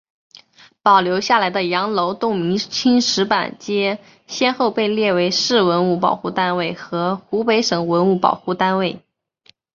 [0.81, 8.99] 保留下来的羊楼洞明清石板街先后被列为市文物保护单位和湖北省文物保护单位。